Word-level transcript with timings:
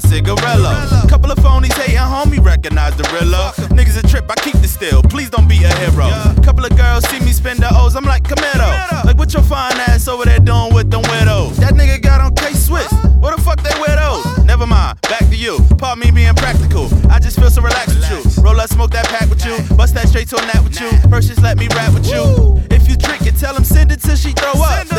cigarello. 0.00 1.08
Couple 1.08 1.30
of 1.30 1.38
phonies 1.38 1.72
hating, 1.72 1.96
homie, 1.96 2.44
recognize 2.44 2.94
the 2.96 3.04
real. 3.12 3.30
Niggas 3.76 3.96
a 4.02 4.06
trip, 4.06 4.30
I 4.30 4.34
keep 4.36 4.54
the 4.60 4.68
still. 4.68 5.02
Please 5.02 5.30
don't 5.30 5.48
be 5.48 5.62
a 5.64 5.72
hero. 5.78 6.08
Couple 6.42 6.64
of 6.64 6.76
girls 6.76 7.08
see 7.08 7.20
me 7.20 7.32
spend 7.32 7.60
the 7.60 7.68
O's, 7.72 7.96
I'm 7.96 8.04
like, 8.04 8.24
Camaro. 8.24 9.04
Like, 9.04 9.18
what 9.18 9.32
your 9.32 9.42
fine 9.42 9.72
ass 9.88 10.08
over 10.08 10.24
there 10.24 10.38
doing 10.38 10.74
with 10.74 10.90
them 10.90 11.02
widows? 11.02 11.56
That 11.58 11.74
nigga 11.74 12.00
got 12.02 12.20
on 12.20 12.34
K 12.34 12.52
Swiss. 12.54 12.90
What 13.20 13.36
the 13.36 13.42
fuck 13.42 13.60
they 13.62 13.74
widows? 13.80 14.44
Never 14.44 14.66
mind, 14.66 15.00
back 15.02 15.28
to 15.28 15.36
you. 15.36 15.58
Pardon 15.78 16.00
me 16.04 16.10
being 16.10 16.34
practical. 16.34 16.88
I 17.10 17.18
just 17.18 17.38
feel 17.38 17.50
so 17.50 17.62
relaxed 17.62 17.96
with 17.96 18.10
you. 18.10 18.42
Roll 18.42 18.60
up, 18.60 18.68
smoke 18.70 18.90
that 18.92 19.06
pack 19.06 19.28
with 19.28 19.44
you. 19.44 19.56
Bust 19.76 19.94
that 19.94 20.08
straight 20.08 20.28
to 20.28 20.36
a 20.36 20.46
nap 20.46 20.62
with 20.64 20.80
you. 20.80 20.90
First, 21.08 21.28
just 21.28 21.42
let 21.42 21.58
me 21.58 21.68
rap 21.68 21.92
with 21.92 22.08
you. 22.08 22.60
If 22.70 22.88
you 22.88 22.96
drink 22.96 23.26
it, 23.26 23.36
tell 23.36 23.54
him 23.54 23.64
send 23.64 23.92
it 23.92 24.00
till 24.00 24.16
she 24.16 24.32
throw 24.32 24.52
up. 24.52 24.89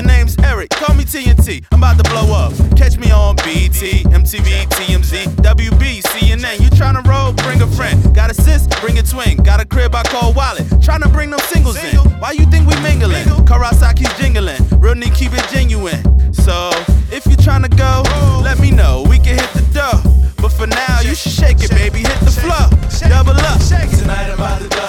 The 1.42 1.48
name's 1.48 1.66
Eric, 1.66 1.66
call 1.66 1.66
me 1.66 1.66
TNT. 1.66 1.68
I'm 1.72 1.80
about 1.80 2.04
to 2.04 2.10
blow 2.10 2.34
up. 2.34 2.78
Catch 2.78 2.98
me 2.98 3.12
on 3.12 3.36
BET, 3.38 3.72
MTV, 3.72 4.68
TMZ, 4.68 5.26
WB, 5.42 6.02
CNN. 6.04 6.60
You 6.60 6.70
tryna 6.70 7.06
roll? 7.06 7.34
Bring 7.34 7.62
a 7.62 7.68
friend. 7.68 8.14
Got 8.14 8.32
a 8.32 8.34
sis? 8.34 8.68
Bring 8.82 9.00
a 9.00 9.04
twin. 9.04 9.38
Got 9.38 9.62
a 9.62 9.66
crib 9.66 9.96
I 9.96 10.04
call 10.04 10.34
Wallet. 10.34 10.66
Tryna 10.82 11.12
bring 11.12 11.30
them 11.30 11.40
singles 11.42 11.78
in. 11.84 11.98
Why 12.20 12.32
you 12.32 12.46
think 12.46 12.68
we 12.68 12.76
mingling? 12.82 13.26
Kawasaki's 13.46 14.14
jingling. 14.20 14.62
Real 14.80 14.96
need 14.96 15.14
keep 15.14 15.34
it 15.34 15.48
genuine. 15.50 16.34
So, 16.34 16.72
if 17.12 17.26
you 17.26 17.36
tryna 17.36 17.70
go, 17.76 18.04
let 18.42 18.60
me 18.60 18.72
know. 18.72 19.06
We 19.10 19.18
can 19.18 19.38
hit 19.38 19.52
the 19.54 19.66
door. 19.74 20.02
But 20.38 20.50
for 20.50 20.68
now, 20.68 21.02
you 21.02 21.16
should 21.16 21.32
shake 21.32 21.64
it, 21.64 21.72
baby. 21.72 22.00
Hit 22.00 22.20
the 22.22 22.32
floor. 22.32 22.70
Double 23.10 23.34
up. 23.34 23.60
Tonight 23.62 24.30
I'm 24.30 24.34
about 24.34 24.62
to 24.62 24.81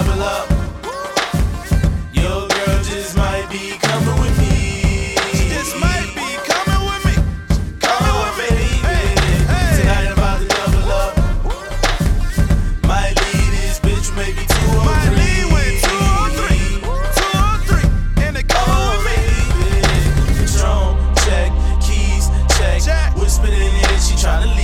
she 24.23 24.29
tryna 24.29 24.55
leave. 24.55 24.62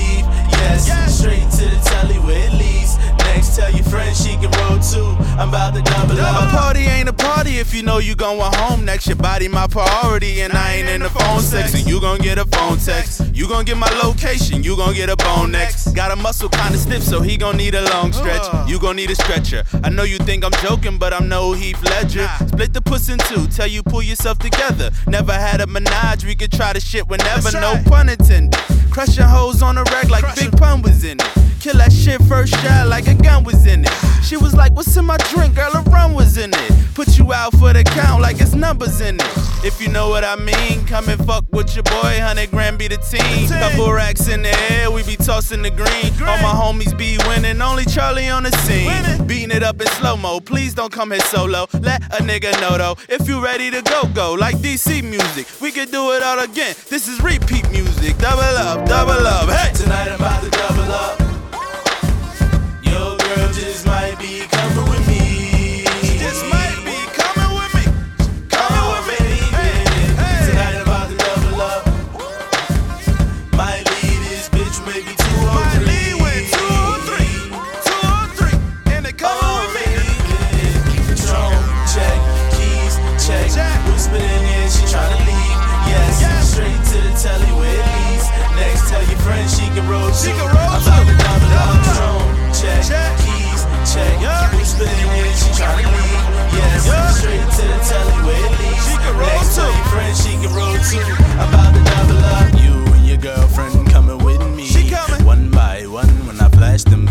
I'm 5.40 5.48
about 5.48 5.74
to 5.74 5.82
double 5.82 6.20
A 6.20 6.22
up. 6.22 6.50
party 6.52 6.82
ain't 6.82 7.08
a 7.08 7.14
party 7.14 7.60
if 7.60 7.74
you 7.74 7.82
know 7.82 8.00
you 8.00 8.14
going 8.14 8.54
home 8.56 8.84
next. 8.84 9.08
Your 9.08 9.16
body 9.16 9.48
my 9.48 9.68
priority, 9.68 10.42
and 10.42 10.52
I 10.52 10.74
ain't 10.74 10.90
in 10.90 11.02
the 11.02 11.10
phone 11.10 11.40
sex. 11.40 11.74
And 11.74 11.88
you 11.88 12.02
gon' 12.02 12.18
get 12.18 12.38
a 12.38 12.46
phone 12.46 12.78
text. 12.78 13.22
You 13.34 13.48
gon' 13.48 13.64
get 13.64 13.78
my 13.78 13.90
location, 14.04 14.64
you 14.64 14.76
gon' 14.76 14.94
get 14.94 15.10
a 15.10 15.16
bone 15.16 15.54
next. 15.54 15.94
Got 15.96 16.12
a 16.12 16.18
muscle 16.18 16.50
kinda 16.50 16.78
stiff, 16.78 17.02
so 17.04 17.22
he 17.22 17.38
gon' 17.38 17.56
need 17.56 17.74
a 17.74 17.90
long 17.92 18.12
stretch. 18.12 18.42
Uh. 18.52 18.66
You 18.68 18.80
gon' 18.80 18.98
need 18.98 19.12
a 19.12 19.16
stretcher. 19.16 19.64
I 19.82 19.88
know 19.88 20.04
you 20.04 20.18
think 20.18 20.44
I'm 20.44 20.52
joking, 20.62 20.98
but 20.98 21.14
I'm 21.14 21.30
no 21.30 21.54
Heath 21.54 21.82
Ledger. 21.84 22.28
Split 22.50 22.74
the 22.74 22.82
puss 22.82 23.08
in 23.08 23.18
two, 23.20 23.48
tell 23.48 23.68
you 23.68 23.82
pull 23.82 24.04
yourself 24.04 24.40
together. 24.40 24.92
Never 25.08 25.32
had 25.32 25.62
a 25.62 25.68
menage, 25.68 26.26
we 26.26 26.36
could 26.36 26.52
try 26.52 26.74
the 26.74 26.82
shit 26.82 27.08
whenever, 27.08 27.50
no 27.54 27.82
pun 27.86 28.10
intended. 28.10 28.60
Crushing 28.92 29.24
hoes 29.24 29.62
on 29.62 29.76
the 29.76 29.84
reg 29.94 30.10
like 30.10 30.36
Big 30.36 30.52
Pun 30.58 30.82
was 30.82 31.06
in 31.06 31.18
it. 31.18 31.28
Kill 31.62 31.76
that 31.76 31.92
shit 31.94 32.22
first 32.24 32.54
shot 32.54 32.88
like 32.88 33.08
a 33.08 33.14
gun 33.14 33.44
was 33.44 33.66
in 33.66 33.86
it. 33.86 33.89
She 34.30 34.38
was 34.38 34.54
like, 34.54 34.74
What's 34.74 34.96
in 34.96 35.06
my 35.06 35.18
drink? 35.34 35.56
Girl, 35.56 35.72
a 35.74 35.82
rum 35.90 36.14
was 36.14 36.38
in 36.38 36.52
it. 36.54 36.72
Put 36.94 37.18
you 37.18 37.34
out 37.34 37.52
for 37.54 37.74
the 37.74 37.84
count 37.84 38.22
like 38.22 38.40
it's 38.40 38.54
numbers 38.54 39.02
in 39.02 39.16
it. 39.16 39.50
If 39.66 39.82
you 39.82 39.88
know 39.88 40.10
what 40.10 40.24
I 40.24 40.36
mean, 40.36 40.86
come 40.86 41.10
and 41.10 41.20
fuck 41.26 41.46
with 41.52 41.76
your 41.76 41.82
boy. 41.82 42.14
100 42.22 42.52
grand 42.52 42.78
be 42.78 42.88
the 42.88 42.98
team. 42.98 43.50
Couple 43.50 43.92
racks 43.92 44.28
in 44.28 44.44
the 44.44 44.56
air, 44.72 44.92
we 44.92 45.02
be 45.02 45.16
tossing 45.16 45.64
the 45.64 45.72
green. 45.72 46.14
All 46.22 46.38
my 46.46 46.54
homies 46.54 46.96
be 46.96 47.18
winning, 47.28 47.60
only 47.60 47.86
Charlie 47.86 48.30
on 48.30 48.44
the 48.44 48.52
scene. 48.52 49.26
Beating 49.26 49.50
it 49.50 49.64
up 49.64 49.82
in 49.82 49.88
slow 49.88 50.16
mo. 50.16 50.40
Please 50.40 50.76
don't 50.76 50.92
come 50.92 51.10
here 51.10 51.22
solo. 51.22 51.66
Let 51.82 52.04
a 52.14 52.22
nigga 52.22 52.52
know 52.62 52.78
though. 52.78 52.98
If 53.10 53.28
you 53.28 53.44
ready 53.44 53.72
to 53.72 53.82
go, 53.82 54.04
go. 54.14 54.34
Like 54.34 54.58
DC 54.58 55.04
music. 55.04 55.48
We 55.60 55.72
could 55.72 55.90
do 55.90 56.12
it 56.12 56.22
all 56.22 56.38
again. 56.38 56.76
This 56.88 57.08
is 57.08 57.20
repeat 57.22 57.68
music. 57.72 58.16
Double 58.20 58.42
up, 58.42 58.88
double 58.88 59.26
up. 59.26 59.50
Hey! 59.50 59.79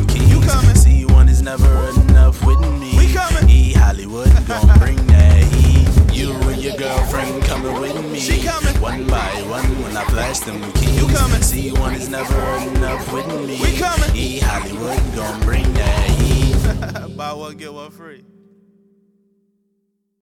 Keys. 0.08 0.28
You 0.28 0.41
coming. 0.41 0.74
See, 0.74 1.04
one 1.04 1.28
is 1.28 1.42
never 1.42 1.70
enough 2.00 2.44
with 2.44 2.60
me. 2.80 2.96
We 2.98 3.12
coming. 3.12 3.48
E 3.48 3.72
Hollywood 3.72 4.30
gon' 4.46 4.78
bring 4.78 4.96
that 5.06 5.42
heat. 5.54 5.88
You 6.14 6.32
and 6.32 6.60
your 6.62 6.76
girlfriend 6.76 7.42
coming 7.44 7.80
with 7.80 8.10
me. 8.10 8.19
She 8.19 8.42
coming. 8.42 8.80
One 8.80 9.06
by 9.06 9.30
one 9.48 9.82
when 9.82 9.96
I 9.96 10.04
flash 10.04 10.41
them 10.41 10.60
keys. 10.72 10.96
You 11.00 11.06
coming. 11.14 11.42
See, 11.42 11.72
one 11.72 11.94
is 11.94 12.08
never 12.08 12.41
enough 12.69 13.12
with 13.12 13.26
me. 13.46 13.60
We 13.62 13.78
coming. 13.78 14.14
E 14.14 14.38
Hollywood 14.41 15.00
gon' 15.14 15.41
bring 15.41 15.72
that 15.74 16.10
heat. 16.10 17.16
Buy 17.16 17.32
one, 17.32 17.56
get 17.56 17.72
one 17.72 17.90
free. 17.90 18.25